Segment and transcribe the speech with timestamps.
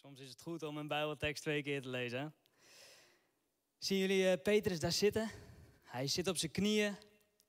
[0.00, 2.34] Soms is het goed om een Bijbeltekst twee keer te lezen.
[3.78, 5.30] Zien jullie uh, Petrus daar zitten?
[5.82, 6.96] Hij zit op zijn knieën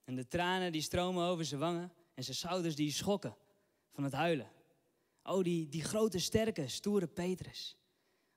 [0.03, 3.37] en de tranen die stromen over zijn wangen en zijn schouders die schokken
[3.91, 4.51] van het huilen.
[5.23, 7.77] Oh, die, die grote, sterke, stoere Petrus.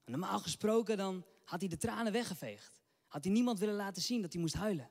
[0.04, 2.82] Normaal gesproken dan had hij de tranen weggeveegd.
[3.06, 4.90] Had hij niemand willen laten zien dat hij moest huilen.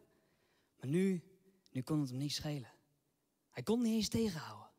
[0.75, 1.23] Maar nu,
[1.71, 2.71] nu kon het hem niet schelen.
[3.49, 4.71] Hij kon niet eens tegenhouden.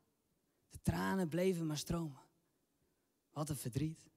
[0.70, 2.22] De tranen bleven maar stromen.
[3.30, 4.12] Wat een verdriet.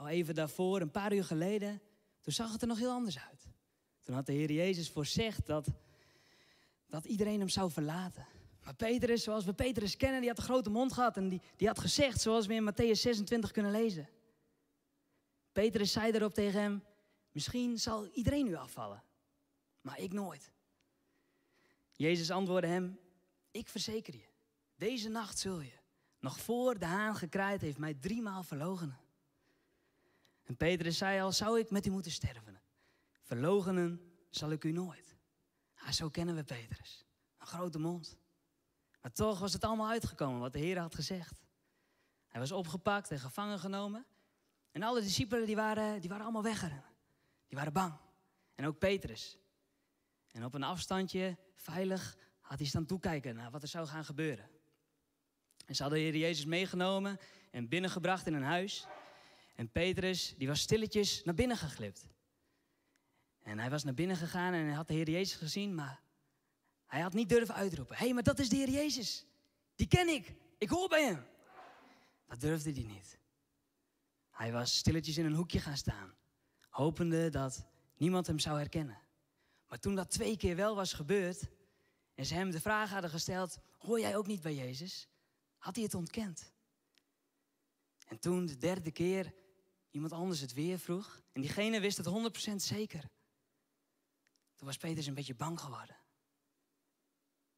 [0.00, 1.82] Al even daarvoor, een paar uur geleden,
[2.20, 3.48] toen zag het er nog heel anders uit.
[4.00, 5.66] Toen had de Heer Jezus voorzegd dat,
[6.86, 8.26] dat iedereen hem zou verlaten.
[8.64, 11.66] Maar Petrus, zoals we Petrus kennen, die had een grote mond gehad en die, die
[11.66, 14.08] had gezegd, zoals we in Matthäus 26 kunnen lezen.
[15.52, 16.84] Petrus zei daarop tegen hem,
[17.32, 19.02] misschien zal iedereen u afvallen,
[19.80, 20.52] maar ik nooit.
[21.92, 22.98] Jezus antwoordde hem,
[23.50, 24.28] ik verzeker je,
[24.76, 25.78] deze nacht zul je,
[26.18, 29.08] nog voor de haan gekraaid heeft, mij driemaal verlogenen.
[30.50, 32.60] En Petrus zei al, zou ik met u moeten sterven?
[33.20, 35.16] Verlogenen zal ik u nooit.
[35.74, 37.04] Ja, zo kennen we Petrus.
[37.38, 38.16] Een grote mond.
[39.00, 41.42] Maar toch was het allemaal uitgekomen wat de Heer had gezegd.
[42.28, 44.06] Hij was opgepakt en gevangen genomen.
[44.72, 46.84] En alle discipelen die waren, die waren allemaal weggerend.
[47.46, 47.94] Die waren bang.
[48.54, 49.38] En ook Petrus.
[50.30, 54.50] En op een afstandje, veilig, had hij staan toekijken naar wat er zou gaan gebeuren.
[55.66, 57.18] En ze hadden de Heer Jezus meegenomen
[57.50, 58.86] en binnengebracht in een huis.
[59.60, 62.06] En Petrus, die was stilletjes naar binnen geglipt.
[63.42, 66.02] En hij was naar binnen gegaan en hij had de Heer Jezus gezien, maar
[66.86, 67.96] hij had niet durven uitroepen.
[67.96, 69.26] Hé, hey, maar dat is de Heer Jezus.
[69.74, 70.34] Die ken ik.
[70.58, 71.24] Ik hoor bij hem.
[72.26, 73.18] Dat durfde hij niet.
[74.30, 76.14] Hij was stilletjes in een hoekje gaan staan,
[76.68, 77.66] hopende dat
[77.96, 78.98] niemand hem zou herkennen.
[79.68, 81.48] Maar toen dat twee keer wel was gebeurd
[82.14, 85.08] en ze hem de vraag hadden gesteld: Hoor jij ook niet bij Jezus?
[85.58, 86.52] Had hij het ontkend.
[88.08, 89.38] En toen de derde keer
[89.90, 92.06] iemand anders het weer vroeg en diegene wist het
[92.50, 93.00] 100% zeker.
[94.54, 95.96] Toen was Petrus een beetje bang geworden.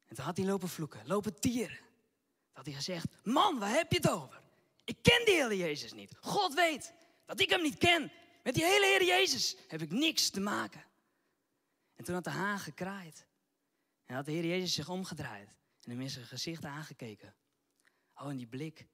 [0.04, 1.76] En toen had hij lopen vloeken, lopen tieren.
[1.76, 4.42] Toen had hij gezegd, man, waar heb je het over?
[4.84, 6.16] Ik ken die hele Jezus niet.
[6.20, 6.92] God weet
[7.26, 8.12] dat ik hem niet ken.
[8.42, 10.84] Met die hele Heer Jezus heb ik niks te maken.
[11.94, 13.26] En toen had de haan gekraaid.
[14.04, 15.48] En had de Heer Jezus zich omgedraaid.
[15.82, 17.34] En hem in zijn gezicht aangekeken.
[18.14, 18.86] Oh, en die blik.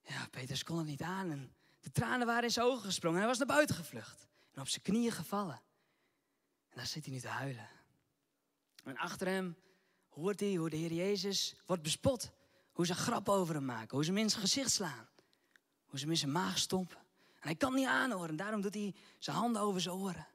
[0.00, 1.30] Ja, Petrus kon het niet aan.
[1.30, 1.54] En
[1.84, 3.18] de tranen waren in zijn ogen gesprongen.
[3.18, 4.26] Hij was naar buiten gevlucht.
[4.52, 5.62] En op zijn knieën gevallen.
[6.68, 7.68] En daar zit hij nu te huilen.
[8.84, 9.56] En achter hem
[10.08, 12.30] hoort hij hoe de Heer Jezus wordt bespot.
[12.72, 13.96] Hoe ze grappen over hem maken.
[13.96, 15.08] Hoe ze hem in zijn gezicht slaan.
[15.84, 16.98] Hoe ze hem in zijn maag stompen.
[17.34, 18.36] En hij kan niet aanhoren.
[18.36, 20.26] Daarom doet hij zijn handen over zijn oren.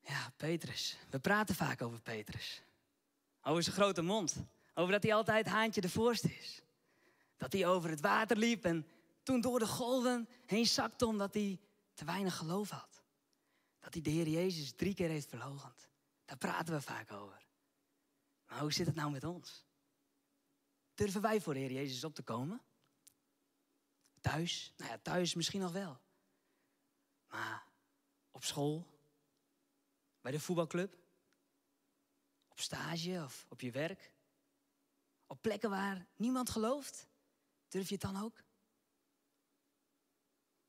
[0.00, 0.96] Ja, Petrus.
[1.10, 2.62] We praten vaak over Petrus.
[3.42, 4.36] Over zijn grote mond.
[4.74, 6.63] Over dat hij altijd haantje de voorste is.
[7.36, 8.86] Dat hij over het water liep en
[9.22, 11.60] toen door de golven heen zakte omdat hij
[11.94, 13.02] te weinig geloof had.
[13.78, 15.88] Dat hij de Heer Jezus drie keer heeft verlogend.
[16.24, 17.46] Daar praten we vaak over.
[18.46, 19.64] Maar hoe zit het nou met ons?
[20.94, 22.62] Durven wij voor de Heer Jezus op te komen?
[24.20, 24.72] Thuis?
[24.76, 26.00] Nou ja, thuis misschien nog wel.
[27.28, 27.66] Maar
[28.30, 28.86] op school?
[30.20, 30.96] Bij de voetbalclub?
[32.48, 34.12] Op stage of op je werk?
[35.26, 37.08] Op plekken waar niemand gelooft?
[37.74, 38.42] Durf je het dan ook?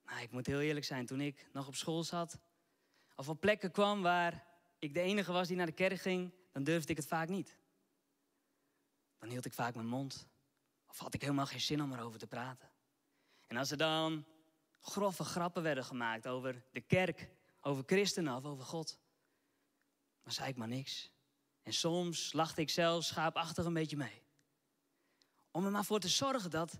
[0.03, 2.39] Nou, ik moet heel eerlijk zijn, toen ik nog op school zat,
[3.15, 4.47] of op plekken kwam waar
[4.79, 7.57] ik de enige was die naar de kerk ging, dan durfde ik het vaak niet.
[9.17, 10.27] Dan hield ik vaak mijn mond.
[10.87, 12.71] Of had ik helemaal geen zin om erover te praten.
[13.47, 14.25] En als er dan
[14.81, 17.29] grove grappen werden gemaakt over de kerk,
[17.61, 18.99] over christenen of over God,
[20.23, 21.11] dan zei ik maar niks.
[21.63, 24.23] En soms lachte ik zelfs schaapachtig een beetje mee.
[25.51, 26.79] Om er maar voor te zorgen dat,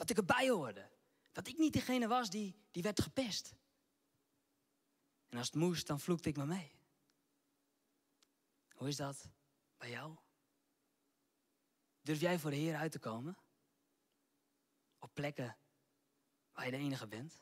[0.00, 0.90] dat ik erbij hoorde.
[1.32, 3.54] Dat ik niet degene was die, die werd gepest.
[5.28, 6.72] En als het moest, dan vloekte ik me mee.
[8.74, 9.28] Hoe is dat
[9.76, 10.16] bij jou?
[12.00, 13.36] Durf jij voor de Heer uit te komen?
[14.98, 15.56] Op plekken
[16.52, 17.38] waar je de enige bent?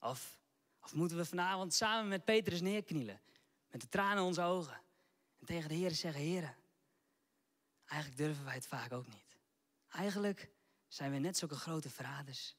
[0.00, 0.38] Of,
[0.80, 3.20] of moeten we vanavond samen met Petrus neerknielen,
[3.68, 4.80] met de tranen in onze ogen,
[5.38, 6.56] en tegen de Heer zeggen: Heer,
[7.84, 9.36] eigenlijk durven wij het vaak ook niet.
[9.88, 10.54] Eigenlijk
[10.96, 12.56] zijn we net zulke grote verraders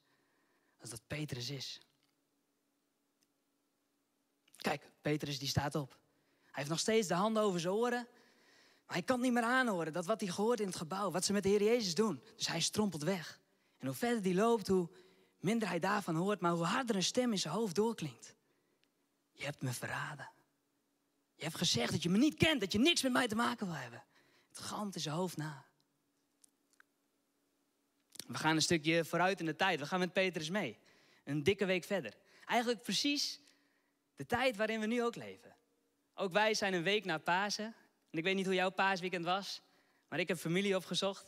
[0.79, 1.81] als dat Petrus is.
[4.55, 5.89] Kijk, Petrus die staat op.
[6.45, 8.07] Hij heeft nog steeds de handen over zijn oren.
[8.85, 11.33] Maar hij kan niet meer aanhoren dat wat hij gehoord in het gebouw, wat ze
[11.33, 12.23] met de Heer Jezus doen.
[12.35, 13.39] Dus hij strompelt weg.
[13.77, 14.89] En hoe verder hij loopt, hoe
[15.39, 18.35] minder hij daarvan hoort, maar hoe harder een stem in zijn hoofd doorklinkt.
[19.31, 20.29] Je hebt me verraden.
[21.35, 23.65] Je hebt gezegd dat je me niet kent, dat je niks met mij te maken
[23.67, 24.03] wil hebben.
[24.47, 25.66] Het galmt in zijn hoofd na.
[28.27, 29.79] We gaan een stukje vooruit in de tijd.
[29.79, 30.79] We gaan met Petrus mee.
[31.24, 32.13] Een dikke week verder.
[32.45, 33.39] Eigenlijk precies
[34.15, 35.56] de tijd waarin we nu ook leven.
[36.13, 37.75] Ook wij zijn een week na Pasen.
[38.09, 39.62] En ik weet niet hoe jouw paasweekend was.
[40.07, 41.27] Maar ik heb familie opgezocht.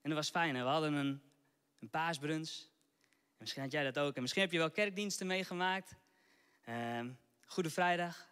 [0.00, 0.52] En dat was fijn.
[0.52, 1.22] We hadden een,
[1.78, 2.50] een paasbrunch.
[2.50, 4.14] En misschien had jij dat ook.
[4.14, 5.94] En misschien heb je wel kerkdiensten meegemaakt.
[6.64, 7.10] Ehm,
[7.46, 8.28] Goede Vrijdag.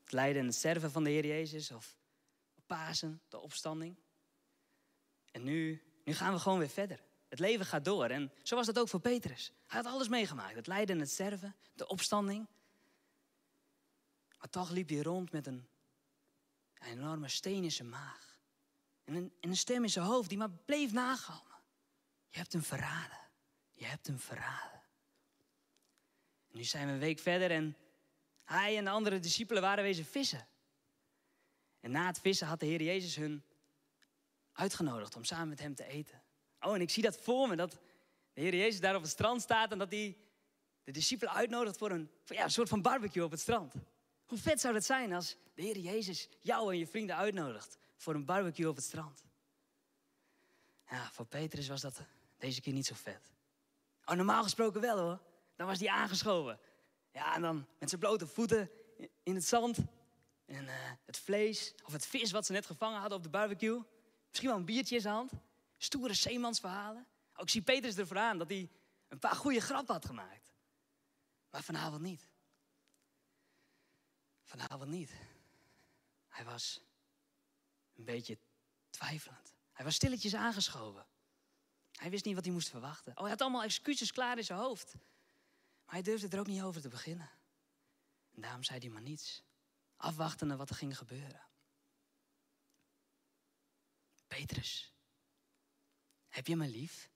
[0.00, 1.70] Het lijden en het sterven van de Heer Jezus.
[1.70, 1.96] Of
[2.66, 3.96] Pasen, de opstanding.
[5.30, 7.00] En nu, nu gaan we gewoon weer verder.
[7.28, 8.04] Het leven gaat door.
[8.04, 9.52] En zo was dat ook voor Petrus.
[9.66, 10.54] Hij had alles meegemaakt.
[10.54, 12.46] Het lijden en het sterven, de opstanding.
[14.38, 15.68] Maar toch liep hij rond met een,
[16.74, 18.38] een enorme steen in zijn maag.
[19.04, 21.56] En een, en een stem in zijn hoofd die maar bleef nagalmen.
[22.28, 23.18] Je hebt hem verraden.
[23.72, 24.82] Je hebt hem verraden.
[26.50, 27.76] En nu zijn we een week verder en
[28.44, 30.48] hij en de andere discipelen waren wezen vissen.
[31.80, 33.44] En na het vissen had de Heer Jezus hun
[34.52, 36.22] uitgenodigd om samen met hem te eten.
[36.60, 37.70] Oh, en ik zie dat voor me, dat
[38.32, 40.16] de Heer Jezus daar op het strand staat en dat hij
[40.84, 43.74] de discipelen uitnodigt voor een, ja, een soort van barbecue op het strand.
[44.26, 48.14] Hoe vet zou dat zijn als de Heer Jezus jou en je vrienden uitnodigt voor
[48.14, 49.24] een barbecue op het strand?
[50.90, 52.00] Ja, voor Petrus was dat
[52.38, 53.32] deze keer niet zo vet.
[54.04, 55.20] Oh, normaal gesproken wel hoor.
[55.56, 56.58] Dan was hij aangeschoven.
[57.12, 58.70] Ja, en dan met zijn blote voeten
[59.22, 59.78] in het zand.
[60.46, 60.72] En uh,
[61.04, 63.82] het vlees of het vis wat ze net gevangen hadden op de barbecue.
[64.28, 65.32] Misschien wel een biertje in zijn hand.
[65.78, 67.06] Stoere zeemansverhalen.
[67.34, 68.70] Ook zie Petrus ervoor aan dat hij
[69.08, 70.52] een paar goede grappen had gemaakt.
[71.50, 72.28] Maar vanavond niet.
[74.42, 75.12] Vanavond niet.
[76.28, 76.80] Hij was
[77.94, 78.38] een beetje
[78.90, 79.54] twijfelend.
[79.72, 81.06] Hij was stilletjes aangeschoven.
[81.92, 83.12] Hij wist niet wat hij moest verwachten.
[83.12, 84.94] Oh, hij had allemaal excuses klaar in zijn hoofd.
[85.84, 87.30] Maar hij durfde er ook niet over te beginnen.
[88.34, 89.42] En daarom zei hij maar niets.
[89.96, 91.46] Afwachtende wat er ging gebeuren.
[94.26, 94.92] Petrus,
[96.38, 97.10] heb je me lief?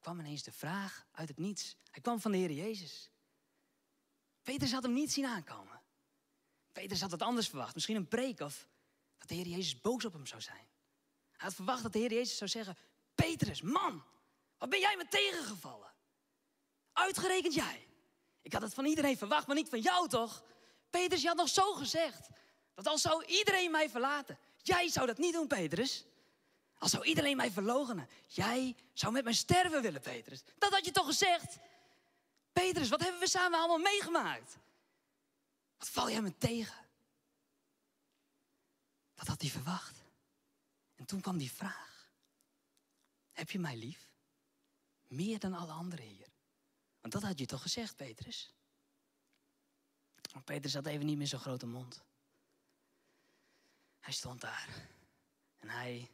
[0.00, 1.76] kwam ineens de vraag uit het niets.
[1.90, 3.10] Hij kwam van de Heer Jezus.
[4.42, 5.80] Petrus had hem niet zien aankomen.
[6.72, 7.74] Petrus had wat anders verwacht.
[7.74, 8.68] Misschien een preek of
[9.18, 10.66] dat de Heer Jezus boos op hem zou zijn.
[11.32, 12.76] Hij had verwacht dat de Heer Jezus zou zeggen...
[13.14, 14.04] Petrus, man,
[14.58, 15.92] wat ben jij me tegengevallen?
[16.92, 17.88] Uitgerekend jij.
[18.40, 20.44] Ik had het van iedereen verwacht, maar niet van jou toch?
[20.90, 22.28] Petrus, je had nog zo gezegd.
[22.74, 24.38] Dat al zou iedereen mij verlaten.
[24.56, 26.06] Jij zou dat niet doen, Petrus.
[26.82, 28.08] Al zou iedereen mij verlogenen.
[28.26, 30.42] Jij zou met mij sterven willen, Petrus.
[30.58, 31.58] Dat had je toch gezegd?
[32.52, 34.56] Petrus, wat hebben we samen allemaal meegemaakt?
[35.76, 36.86] Wat val jij me tegen?
[39.14, 40.02] Dat had hij verwacht.
[40.94, 42.10] En toen kwam die vraag.
[43.32, 44.08] Heb je mij lief?
[45.08, 46.28] Meer dan alle anderen hier.
[47.00, 48.54] Want dat had je toch gezegd, Petrus?
[50.32, 52.02] Maar Petrus had even niet meer zo'n grote mond.
[54.00, 54.68] Hij stond daar.
[55.58, 56.10] En hij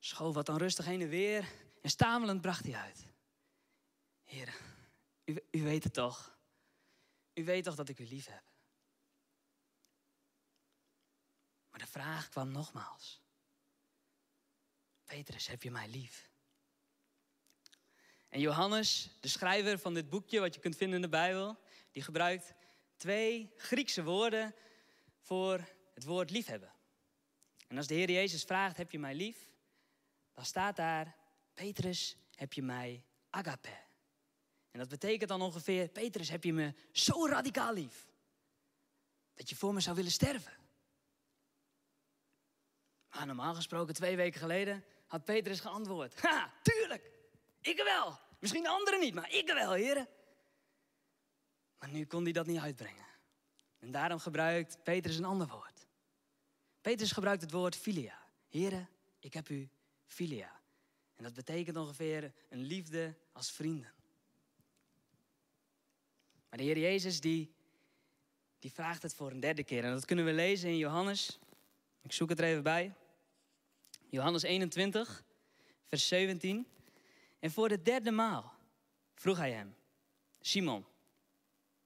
[0.00, 1.48] schoof wat dan rustig heen en weer.
[1.82, 3.06] En stamelend bracht hij uit.
[4.24, 4.54] Heer,
[5.24, 6.38] u, u weet het toch.
[7.34, 8.42] U weet toch dat ik u lief heb.
[11.70, 13.20] Maar de vraag kwam nogmaals.
[15.04, 16.30] Petrus, heb je mij lief?
[18.28, 21.58] En Johannes, de schrijver van dit boekje, wat je kunt vinden in de Bijbel,
[21.90, 22.54] die gebruikt
[22.96, 24.54] twee Griekse woorden
[25.18, 26.72] voor het woord liefhebben.
[27.68, 29.49] En als de Heer Jezus vraagt, heb je mij lief?
[30.40, 31.16] Dan staat daar,
[31.54, 33.76] Petrus, heb je mij agape?
[34.70, 38.08] En dat betekent dan ongeveer, Petrus, heb je me zo radicaal lief?
[39.34, 40.52] Dat je voor me zou willen sterven.
[43.10, 46.20] Maar normaal gesproken, twee weken geleden, had Petrus geantwoord.
[46.20, 47.10] Ha, tuurlijk,
[47.60, 48.18] ik wel.
[48.38, 50.08] Misschien anderen niet, maar ik wel, heren.
[51.78, 53.06] Maar nu kon hij dat niet uitbrengen.
[53.78, 55.86] En daarom gebruikt Petrus een ander woord.
[56.80, 58.18] Petrus gebruikt het woord filia.
[58.48, 59.70] Heren, ik heb u
[60.12, 60.60] filia.
[61.16, 63.92] En dat betekent ongeveer een liefde als vrienden.
[66.48, 67.54] Maar de Heer Jezus die,
[68.58, 69.84] die vraagt het voor een derde keer.
[69.84, 71.38] En dat kunnen we lezen in Johannes.
[72.02, 72.94] Ik zoek het er even bij.
[74.08, 75.24] Johannes 21,
[75.86, 76.66] vers 17.
[77.38, 78.52] En voor de derde maal
[79.14, 79.76] vroeg hij hem,
[80.40, 80.80] Simon,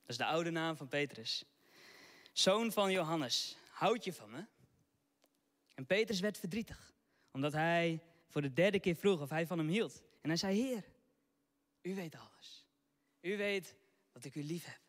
[0.01, 1.45] dat is de oude naam van Petrus,
[2.33, 4.45] zoon van Johannes, houd je van me?
[5.75, 6.93] En Petrus werd verdrietig,
[7.31, 8.03] omdat hij
[8.35, 10.03] voor de derde keer vroeg of hij van hem hield.
[10.21, 10.85] En hij zei, Heer,
[11.83, 12.67] u weet alles.
[13.21, 13.77] U weet
[14.13, 14.81] dat ik u lief heb.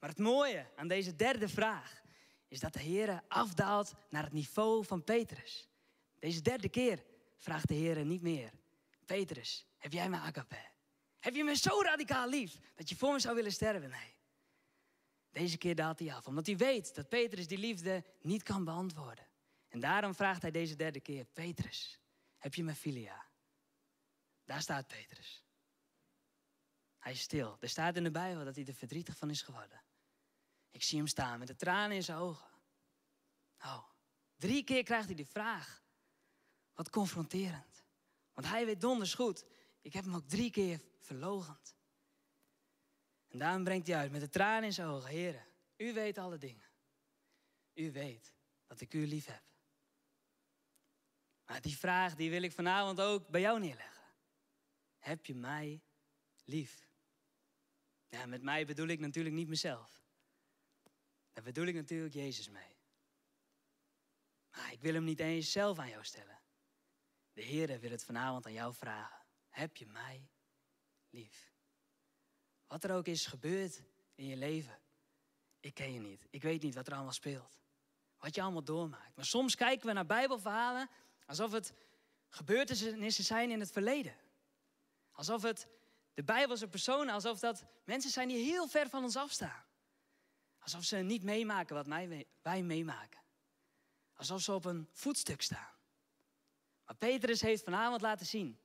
[0.00, 2.02] Maar het mooie aan deze derde vraag
[2.48, 5.68] is dat de Heer afdaalt naar het niveau van Petrus.
[6.18, 7.04] Deze derde keer
[7.36, 8.50] vraagt de Heer niet meer.
[9.06, 10.66] Petrus, heb jij me agape?
[11.18, 13.90] Heb je me zo radicaal lief dat je voor me zou willen sterven?
[13.90, 14.16] Nee.
[15.30, 19.26] Deze keer daalt hij af, omdat hij weet dat Petrus die liefde niet kan beantwoorden.
[19.68, 22.00] En daarom vraagt hij deze derde keer, Petrus,
[22.38, 23.26] heb je me filia?
[24.44, 25.44] Daar staat Petrus.
[26.98, 27.56] Hij is stil.
[27.60, 29.82] Er staat in de Bijbel dat hij er verdrietig van is geworden.
[30.70, 32.48] Ik zie hem staan met de tranen in zijn ogen.
[33.58, 33.84] Oh,
[34.36, 35.82] drie keer krijgt hij die vraag.
[36.74, 37.84] Wat confronterend.
[38.32, 39.44] Want hij weet donders goed.
[39.80, 41.76] Ik heb hem ook drie keer verlogend.
[43.28, 45.10] En daarom brengt hij uit met de tranen in zijn ogen.
[45.10, 46.66] Heren, u weet alle dingen.
[47.74, 48.34] U weet
[48.66, 49.42] dat ik u lief heb.
[51.60, 54.02] Die vraag die wil ik vanavond ook bij jou neerleggen.
[54.98, 55.82] Heb je mij
[56.44, 56.86] lief?
[58.06, 60.06] Ja, met mij bedoel ik natuurlijk niet mezelf.
[61.32, 62.76] Daar bedoel ik natuurlijk Jezus mee.
[64.50, 66.40] Maar ik wil hem niet eens zelf aan jou stellen.
[67.32, 69.24] De Heer wil het vanavond aan jou vragen.
[69.48, 70.28] Heb je mij
[71.10, 71.52] lief?
[72.66, 73.82] Wat er ook is gebeurd
[74.14, 74.78] in je leven.
[75.60, 76.26] Ik ken je niet.
[76.30, 77.58] Ik weet niet wat er allemaal speelt.
[78.18, 79.16] Wat je allemaal doormaakt.
[79.16, 80.88] Maar soms kijken we naar Bijbelverhalen
[81.28, 81.72] alsof het
[82.28, 84.16] gebeurtenissen zijn in het verleden.
[85.12, 85.68] Alsof het
[86.14, 89.64] de Bijbelse personen, alsof dat mensen zijn die heel ver van ons afstaan.
[90.58, 91.86] Alsof ze niet meemaken wat
[92.42, 93.20] wij meemaken.
[94.14, 95.72] Alsof ze op een voetstuk staan.
[96.84, 98.58] Maar Petrus heeft vanavond laten zien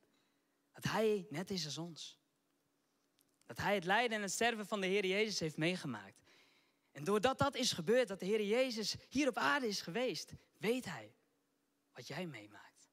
[0.71, 2.19] dat hij net is als ons.
[3.45, 6.21] Dat hij het lijden en het sterven van de Heer Jezus heeft meegemaakt.
[6.91, 10.85] En doordat dat is gebeurd, dat de Heer Jezus hier op aarde is geweest, weet
[10.85, 11.13] hij
[11.93, 12.91] wat jij meemaakt.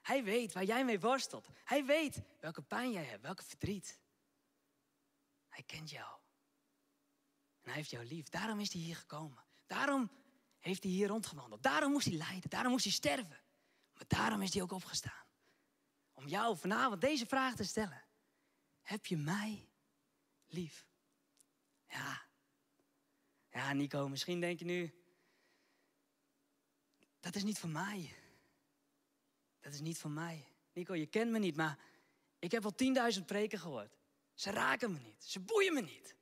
[0.00, 1.48] Hij weet waar jij mee worstelt.
[1.64, 4.00] Hij weet welke pijn jij hebt, welke verdriet.
[5.48, 6.20] Hij kent jou.
[7.60, 8.28] En hij heeft jou lief.
[8.28, 9.44] Daarom is hij hier gekomen.
[9.66, 10.10] Daarom
[10.58, 11.62] heeft hij hier rondgewandeld.
[11.62, 12.50] Daarom moest hij lijden.
[12.50, 13.42] Daarom moest hij sterven.
[13.94, 15.26] Maar daarom is hij ook opgestaan.
[16.12, 18.04] Om jou vanavond deze vraag te stellen.
[18.82, 19.68] Heb je mij
[20.46, 20.86] lief?
[21.88, 22.22] Ja.
[23.50, 24.94] Ja, Nico, misschien denk je nu...
[27.20, 28.19] Dat is niet van mij.
[29.60, 30.48] Dat is niet van mij.
[30.72, 31.78] Nico, je kent me niet, maar
[32.38, 32.74] ik heb al
[33.14, 33.98] 10.000 preken gehoord.
[34.34, 35.24] Ze raken me niet.
[35.24, 36.14] Ze boeien me niet.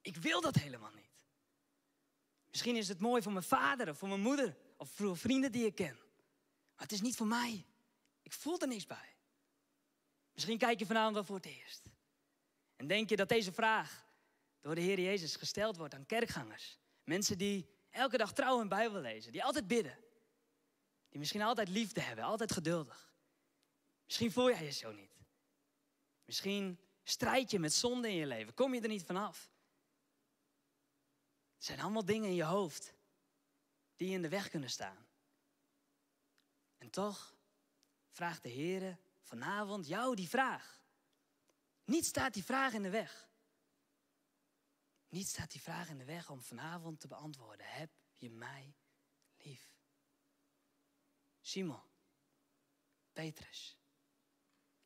[0.00, 1.26] Ik wil dat helemaal niet.
[2.50, 5.66] Misschien is het mooi voor mijn vader of voor mijn moeder of voor vrienden die
[5.66, 5.96] ik ken.
[6.74, 7.66] Maar het is niet voor mij.
[8.22, 9.16] Ik voel er niks bij.
[10.32, 11.90] Misschien kijk je vanavond wel voor het eerst.
[12.76, 14.06] En denk je dat deze vraag
[14.60, 16.78] door de Heer Jezus gesteld wordt aan kerkgangers.
[17.04, 19.98] Mensen die elke dag trouw hun Bijbel lezen, die altijd bidden.
[21.14, 23.14] Die misschien altijd liefde hebben, altijd geduldig.
[24.04, 25.16] Misschien voel jij je zo niet.
[26.24, 29.50] Misschien strijd je met zonde in je leven, kom je er niet vanaf.
[31.54, 32.94] Het zijn allemaal dingen in je hoofd
[33.96, 35.06] die in de weg kunnen staan.
[36.78, 37.36] En toch
[38.10, 40.80] vraagt de Heer vanavond jou die vraag.
[41.84, 43.28] Niet staat die vraag in de weg.
[45.08, 47.66] Niet staat die vraag in de weg om vanavond te beantwoorden.
[47.66, 48.74] Heb je mij?
[51.44, 51.82] Simon,
[53.12, 53.76] Petrus,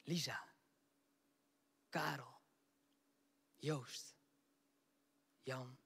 [0.06, 0.40] Lisa,
[1.88, 2.40] Karel,
[3.60, 4.14] Joost,
[5.42, 5.78] Jan,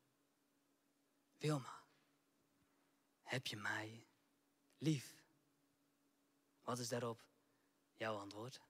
[1.39, 1.83] Wilma.
[3.23, 4.07] Heb je mij
[4.79, 5.15] lief?
[6.63, 7.21] Wat is daarop
[7.95, 8.61] jouw antwoord?